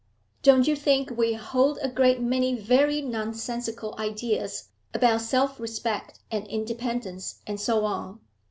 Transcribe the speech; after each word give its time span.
Don't 0.41 0.67
you 0.67 0.75
think 0.75 1.11
we 1.11 1.33
hold 1.33 1.77
a 1.83 1.87
great 1.87 2.19
many 2.19 2.55
very 2.55 3.03
nonsensical 3.03 3.93
ideas 3.99 4.69
about 4.95 5.21
self 5.21 5.59
respect 5.59 6.17
and 6.31 6.47
independence 6.47 7.39
and 7.45 7.59
so 7.59 7.85
on? 7.85 8.19